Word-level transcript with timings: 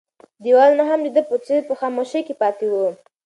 دیوالونه 0.43 0.83
هم 0.89 0.99
د 1.03 1.07
ده 1.15 1.21
په 1.29 1.35
څېر 1.45 1.61
په 1.69 1.73
خاموشۍ 1.79 2.21
کې 2.27 2.33
پاتې 2.41 2.65
وو. 2.71 2.87